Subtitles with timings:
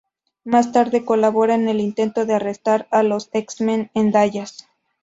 [0.43, 4.67] Más tarde colabora en el intento de arrestar a los X-Men en Dallas.